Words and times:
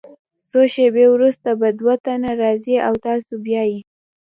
څو 0.51 0.61
شیبې 0.73 1.05
وروسته 1.13 1.49
به 1.59 1.67
دوه 1.79 1.95
تنه 2.05 2.31
راځي 2.41 2.75
او 2.87 2.93
تاسو 3.05 3.33
بیایي. 3.45 3.79